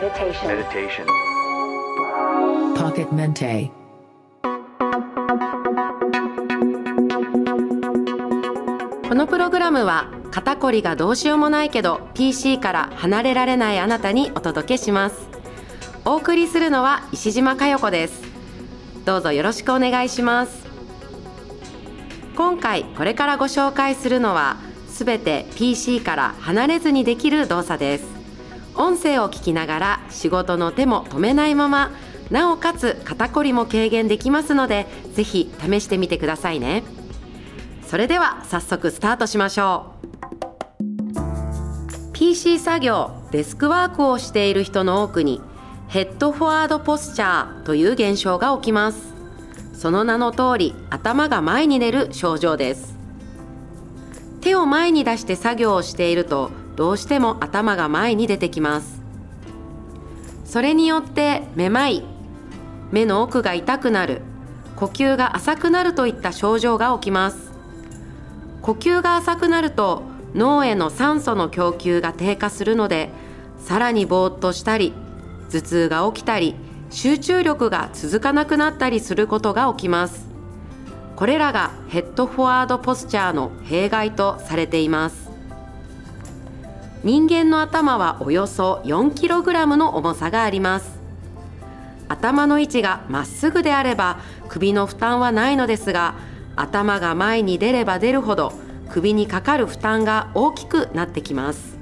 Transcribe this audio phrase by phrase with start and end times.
[0.00, 0.48] Meditation.
[0.48, 1.06] Meditation.
[2.74, 3.70] Pocket Mente.
[9.06, 15.28] このプログラムは肩こりがどうしようもないけど PC から離れられないあなたにお届けします
[16.06, 18.22] お送りするのは石島佳代子です
[19.04, 20.66] どうぞよろしくお願いします
[22.36, 24.56] 今回これからご紹介するのは
[24.88, 28.19] すべて PC から離れずにできる動作です
[28.74, 31.90] 音声を聞きながら仕事の手も止めないまま
[32.30, 36.84] なおかつ肩こりも軽減できますのでぜひ試してみてくださいね。
[37.86, 40.06] それでは早速スタートしましょう。
[42.12, 45.40] PC 作業デスクワークをしている人の多くに
[45.88, 49.12] ヘッドフォワードポスチャーという現象が起きます。
[49.72, 52.94] その名の通り頭が前に出る症状です。
[54.40, 59.02] 手を前に出して作業をしているとどうしても頭が前に出てきます。
[60.44, 62.02] それによってめまい
[62.90, 64.22] 目の奥が痛くなる
[64.74, 67.52] 呼吸が浅くなるといった症状が起きます。
[68.62, 70.02] 呼吸が浅くなると
[70.34, 73.10] 脳への酸素の供給が低下するので
[73.58, 74.92] さらにぼーっとしたり
[75.50, 76.54] 頭痛が起きたり
[76.90, 80.28] 集中力が続かなくなったりすることが起きます。
[81.14, 85.29] これらがヘッドフォワードポスチャーの弊害とされています。
[87.02, 91.00] 人間の頭はおよそ 4kg の重さがあります。
[92.08, 96.14] 頭の位置がまっすぐであれば首の負担はないのですが
[96.56, 98.52] 頭が前に出れば出るほど
[98.90, 101.78] 首にかかる負担が大きくなってきます。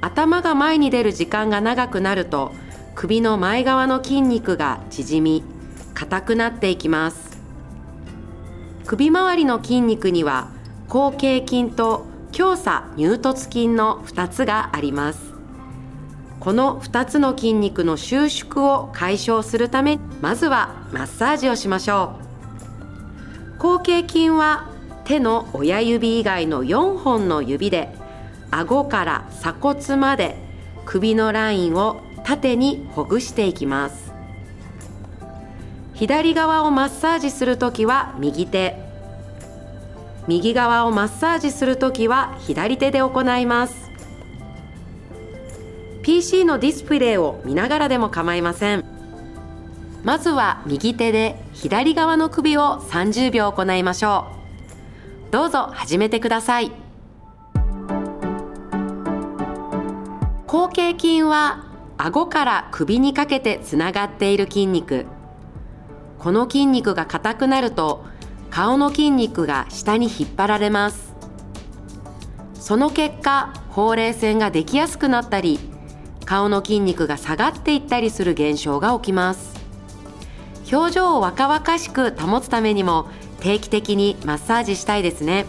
[0.00, 2.52] 頭が前に出る時間が長くなると
[2.94, 5.44] 首の前側の筋肉が縮み
[5.92, 7.38] 硬くなっていきます。
[8.86, 10.48] 首周りの筋肉には
[10.88, 15.32] 後傾筋と強鎖乳突筋の2つがあります。
[16.38, 22.16] この2つの筋肉の収縮を解消するためまずはマッサージをしましょ
[23.58, 23.58] う。
[23.58, 24.70] 後傾筋は
[25.04, 27.94] 手の親指以外の4本の指で
[28.50, 30.36] 顎から鎖骨まで
[30.86, 34.12] 首のラインを縦にほぐしていきます。
[35.94, 38.89] 左側をマッサージするときは右手。
[40.30, 43.90] 右側をマッサージするときは左手で行います。
[46.02, 48.84] PC のディスプレイを見ながらでも構いません。
[50.04, 54.28] まずは右手で左側の首を30秒行いましょ
[55.28, 55.32] う。
[55.32, 56.70] どうぞ始めてください。
[60.46, 61.64] 後傾筋は
[61.98, 65.06] 顎から首にかけてつながっている筋肉。
[66.20, 68.04] この筋肉が硬くなると
[68.50, 71.14] 顔の筋肉が下に引っ張られます。
[72.54, 75.58] その結果ほうれい線ができやすくなったり
[76.24, 79.58] 顔の筋肉が下がっていったりする現象が起きます。
[80.72, 83.08] 表情を若々しく保つためにも
[83.40, 85.46] 定期的にマッサージしたいですね。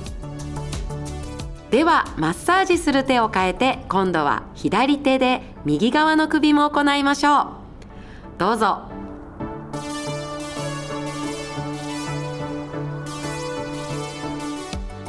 [1.69, 7.47] ではマッサージする手を変えて今度は左手で右側の首も行いましょう。
[8.39, 8.90] どうぞ。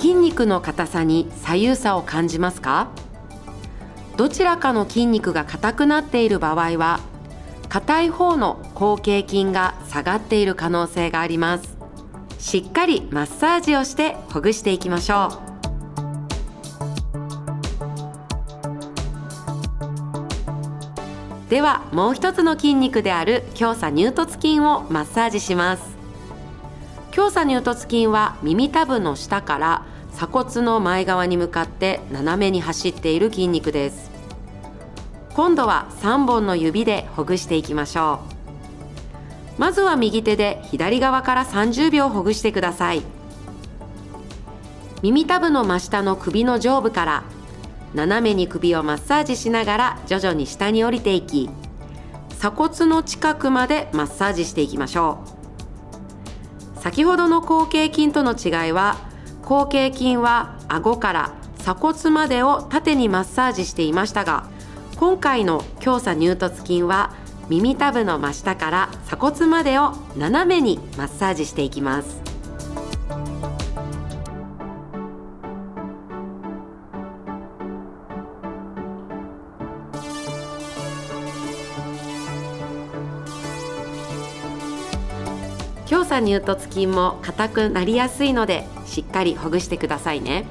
[0.02, 2.88] 筋肉の硬さに左右差を感じますか？
[4.16, 6.98] どちらかの筋肉が硬くなっている場合は
[7.68, 11.76] 硬い方の後傾筋が下がっている可能性があります。
[12.40, 15.28] しっかりマッサージをしてほぐしていきましょ
[21.46, 21.48] う。
[21.48, 26.01] ではもう一つの筋肉である強鎖乳突筋をマッサージします。
[27.12, 29.84] 強鎖乳突筋は耳たぶの下から
[30.14, 34.10] 鎖骨の前側に向かって斜めに走っている筋肉です。
[35.34, 38.20] 今度は3本の指でほぐしていきましょ
[39.58, 39.60] う。
[39.60, 43.02] まずは右手で左側から30秒ほぐしてください。
[45.02, 47.24] 耳たぶの真下の首の上部から
[47.92, 51.50] 斜めに首をマッサージしながら徐々に下に降りていき
[52.38, 55.41] 鎖骨の近くまでマッサージしていきましょう。
[56.82, 58.96] 先ほどの後傾筋との違いは
[59.42, 64.48] 後傾筋は顎から鎖骨までを縦にマッサージしていましたが
[64.96, 67.14] 今回の強鎖乳突筋は
[67.48, 72.31] 耳たぶの真下から鎖骨までを斜めにマッサージしていきます。
[86.24, 90.44] 乳突筋も硬くなりやすいのでしっかりほぐしてくださいね。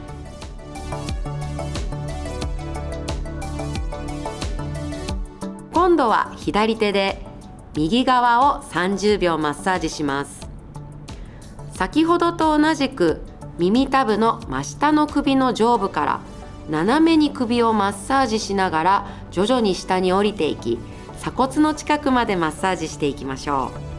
[5.73, 7.25] 今度は左手で
[7.73, 10.47] 右側を30秒マッサージします。
[11.73, 13.21] 先ほどと同じく
[13.57, 16.19] 耳たぶの真下の首の上部から
[16.69, 20.79] 斜めに首をマッサージしながら徐々に下に降りていき
[21.19, 23.90] 鎖骨の近くまでマッサージしていきましょう。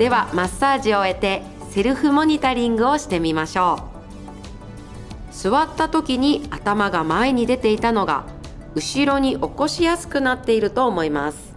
[0.00, 3.80] ではマッサージを終えてセルフモニタリングをしてみましょ
[5.30, 5.34] う。
[5.34, 8.24] 座った時に頭が前に出ていたのが
[8.74, 11.54] 後ろに起こしやすくなっていると思います。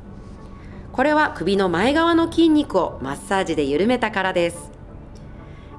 [0.92, 4.72] これは首の前側の筋肉をマッサージで緩めたからです。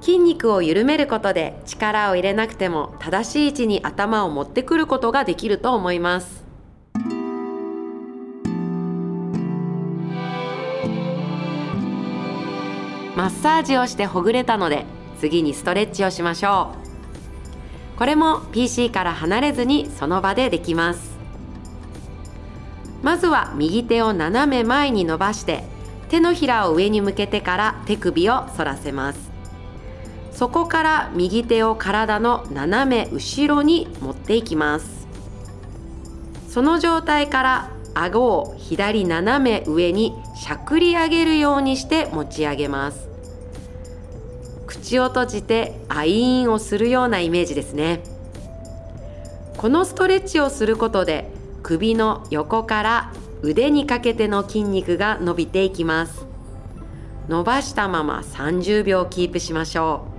[0.01, 6.44] 筋肉を緩めることで力を入れなくても正しい位置に頭を持ってくることができると思います。
[13.17, 14.87] マッサージをしてほぐれたので
[15.21, 16.75] 次にストレッチをしましょ
[17.95, 17.99] う。
[17.99, 21.15] これも PC から離れずにその場でできます。
[23.03, 25.63] まずは右手を斜め前に伸ばして
[26.09, 29.31] 手のひらを上に向けてから手首を反らせます。
[30.33, 35.07] そこから右手を体の斜め後ろに持っていきます。
[36.49, 43.09] その状態から顎を左斜め上にしゃくり上げるようにして持ち上げます。
[44.67, 48.03] 口を閉じてアイーンをするようなイメージですね。
[49.57, 51.31] このストレッチをすることで
[51.63, 53.13] 首の横から
[53.43, 56.27] 腕にかけての筋肉が伸びていきます。
[57.29, 60.14] 伸ばしたまま30秒キープしましょう。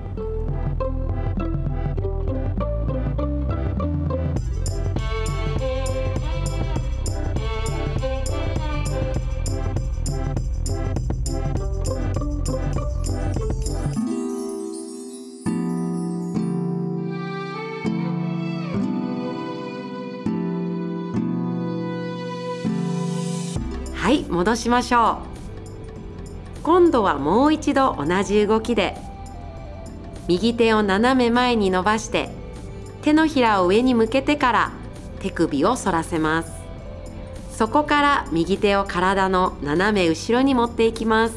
[24.36, 25.22] 戻しましょ
[26.60, 26.62] う。
[26.62, 28.98] 今度はもう一度同じ動きで
[30.28, 32.30] 右手を斜め前に伸ばして
[33.02, 34.72] 手のひらを上に向けてから
[35.20, 36.52] 手首を反らせます。
[37.52, 41.36] そこから右手を体の斜め後ろに持っていきます。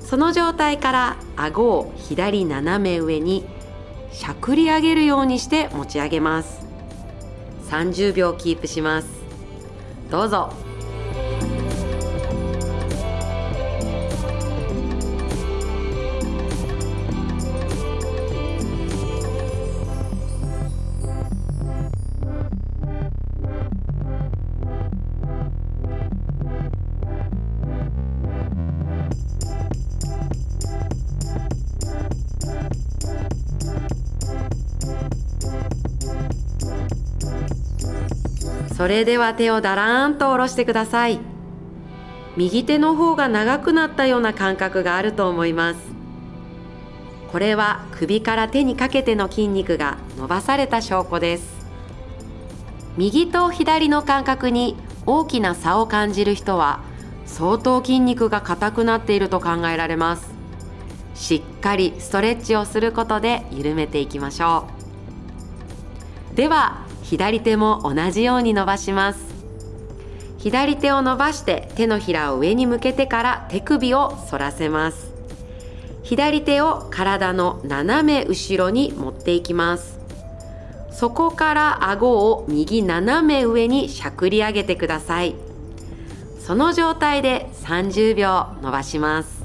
[0.00, 3.44] その状態から顎を左斜め上に
[4.12, 6.64] しゃくり上げるようにして持ち上げます。
[7.68, 9.08] 30秒キープします。
[10.08, 10.69] どうぞ。
[38.80, 41.20] それでは手をだらーんと下ろしてください。
[42.38, 45.80] 右手の方が長くなったような感覚があると思います。
[47.30, 51.66] これは首から手にかけての筋肉が伸ばされた証拠です。
[52.96, 56.80] 右と左の感覚に大きな差を感じる人は
[57.26, 60.30] 相当筋肉が硬くなっていると考えられます。
[61.14, 64.68] しっかりストレッチをすることで緩めていきましょ
[66.32, 66.34] う。
[66.34, 69.18] では左手も同じように伸ばします。
[70.38, 75.10] 左手を伸ばして手のひらを上に向けてから手首を反らせます。
[76.04, 79.98] 左手を体の斜め後ろに持っていきます。
[80.92, 85.34] そこから顎を右斜め上にしゃくり上げてください。
[86.38, 89.39] その状態で30秒伸ばします。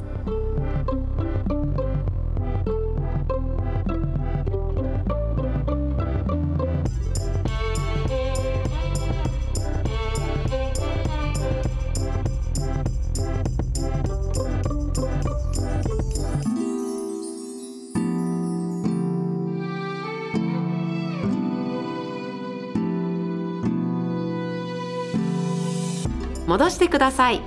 [26.56, 27.42] 戻してください。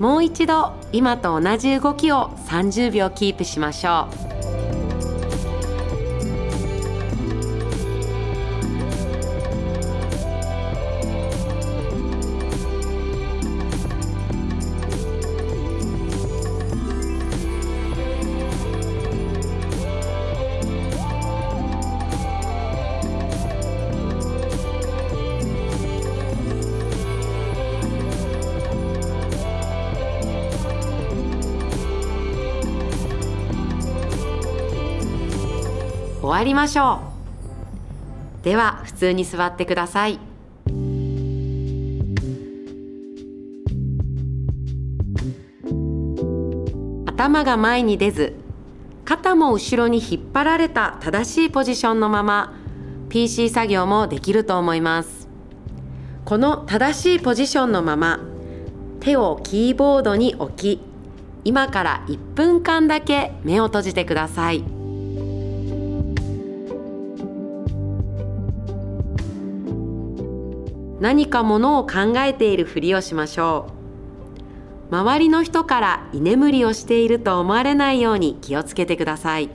[0.00, 4.31] もう一度今と同じ動きを30秒キープしましょう。
[36.32, 37.02] 終わりましょ
[38.40, 38.44] う。
[38.44, 40.18] では普通に座ってください。
[47.04, 48.34] 頭が前に出ず
[49.04, 52.54] 肩も後ろに引っ張られた正しいポジションのまま
[53.10, 55.28] PC 作業もできると思います。
[56.24, 58.20] この正しいポジションのまま
[59.00, 60.80] 手をキーボードに置き
[61.44, 64.81] 今から1分間だけ目を閉じてください。
[71.02, 73.66] 何かものを考えているふりをしましょ
[74.88, 74.94] う。
[74.94, 79.50] 周りの人から居眠りをしていると思われないように気をつけてください。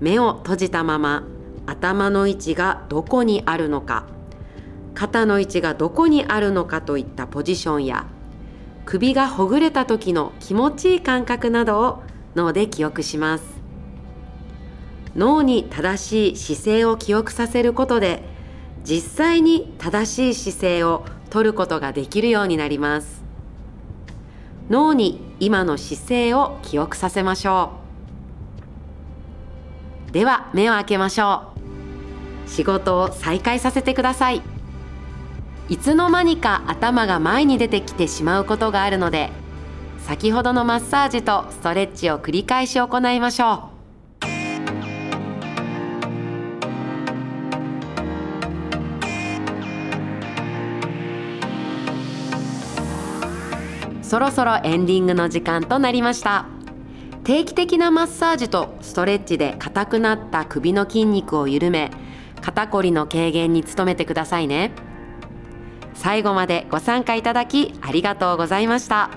[0.00, 1.24] 目を閉じたまま
[1.66, 4.06] 頭の位置がどこにあるのか
[4.94, 8.06] 肩の位置がどこにあるのかといったポジションや
[8.86, 12.02] 首がほぐれた時の気持ちいい感覚などを
[12.34, 13.44] 脳で記憶します。
[15.14, 18.32] 脳に正しい姿勢を記憶させることで
[18.84, 23.22] 実際に正しい姿勢を取ることができるようになります。
[24.70, 27.72] 脳に今の姿勢を記憶させましょ
[30.08, 30.12] う。
[30.12, 31.52] では目を開けましょ
[32.46, 32.50] う。
[32.50, 34.42] 仕事を再開させてください。
[35.68, 39.30] いつの間にか頭が前に出てきてしまうことがあるので
[39.98, 43.71] 先ほどのマッサージとストレッチを繰り返し行いましょう。
[54.12, 56.44] そろそろエンディングの時間となりました。
[57.24, 61.90] 定期的なマッサージとストレッチで硬くなった首の筋肉を緩め
[62.42, 64.72] 肩こりの軽減に努めてくださいね。
[65.94, 69.08] 最後までご参加いただきありがとうございました。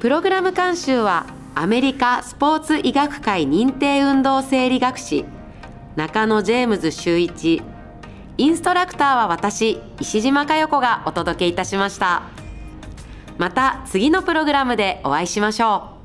[0.00, 5.24] プログラム監修はアメリカスポーツ医学会認定運動生理学士
[5.96, 7.62] 中野ジェームズ修一。
[8.36, 12.36] インストラクターは私石島佳代子がお届けいたしました。
[13.38, 15.97] また次のプログラムでお会いしましょう。